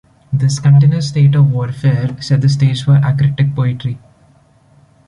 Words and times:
This 0.33 0.57
continuous 0.57 1.09
state 1.09 1.35
of 1.35 1.51
warfare 1.51 2.19
set 2.23 2.41
the 2.41 2.49
stage 2.49 2.83
for 2.83 2.93
Acritic 2.95 3.55
poetry. 3.55 3.99